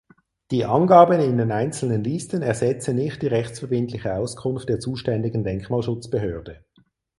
Die 0.49 0.65
Angaben 0.65 1.19
in 1.19 1.37
den 1.37 1.51
einzelnen 1.51 2.03
Listen 2.03 2.41
ersetzen 2.41 2.95
nicht 2.95 3.21
die 3.21 3.27
rechtsverbindliche 3.27 4.15
Auskunft 4.15 4.67
der 4.67 4.79
zuständigen 4.79 5.43
Denkmalschutzbehörde. 5.43 6.65